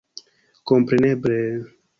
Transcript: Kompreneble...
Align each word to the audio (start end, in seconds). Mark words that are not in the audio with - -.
Kompreneble... 0.71 1.39